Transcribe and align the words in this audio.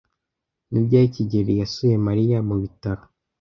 Ni 0.69 0.79
ryari 0.85 1.07
kigeli 1.15 1.51
yasuye 1.61 1.95
Mariya 2.07 2.37
mu 2.47 2.55
bitaro? 2.61 3.03